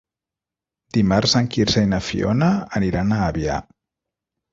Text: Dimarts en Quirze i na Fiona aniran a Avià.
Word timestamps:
Dimarts 0.95 1.35
en 1.39 1.49
Quirze 1.55 1.83
i 1.87 1.89
na 1.91 1.99
Fiona 2.05 2.47
aniran 2.81 3.13
a 3.19 3.21
Avià. 3.27 3.59